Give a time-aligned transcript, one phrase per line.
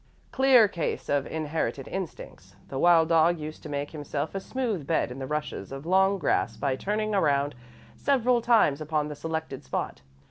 [0.31, 2.55] "Clear case of inherited instincts.
[2.69, 6.17] The wild dog used to make himself a smooth bed in the rushes of long
[6.17, 7.53] grass by turning around
[7.97, 10.01] several times upon the selected spot.